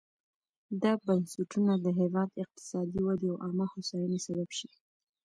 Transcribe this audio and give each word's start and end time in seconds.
دا 0.83 0.91
بنسټونه 1.05 1.73
د 1.85 1.87
هېواد 1.99 2.29
اقتصادي 2.43 2.99
ودې 3.03 3.27
او 3.33 3.37
عامه 3.45 3.65
هوساینې 3.73 4.19
سبب 4.27 4.49
شي. 4.57 4.69